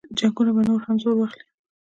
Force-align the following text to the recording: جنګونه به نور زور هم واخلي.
جنګونه 0.17 0.51
به 0.55 0.61
نور 0.67 0.79
زور 0.79 0.83
هم 0.85 0.97
واخلي. 1.19 1.45